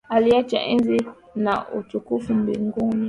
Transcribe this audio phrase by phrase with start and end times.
[0.09, 0.97] Aliacha enzi
[1.35, 2.99] na utukufu mbinguni.